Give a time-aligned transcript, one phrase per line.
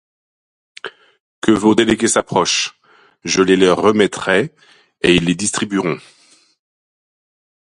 [1.41, 2.81] Que vos délégués s'approchent,
[3.23, 4.51] je les leur remettrai,
[5.01, 5.99] et ils les distribueront.